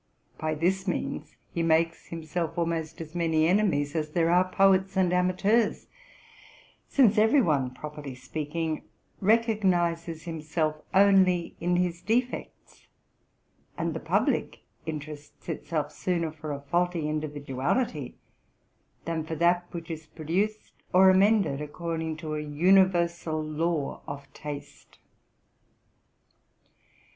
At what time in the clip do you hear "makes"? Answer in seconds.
1.61-2.07